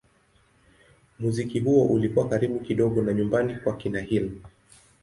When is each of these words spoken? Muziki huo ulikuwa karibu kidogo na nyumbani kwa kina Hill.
Muziki 1.19 1.59
huo 1.59 1.85
ulikuwa 1.85 2.29
karibu 2.29 2.59
kidogo 2.59 3.01
na 3.01 3.13
nyumbani 3.13 3.55
kwa 3.55 3.77
kina 3.77 4.01
Hill. 4.01 4.31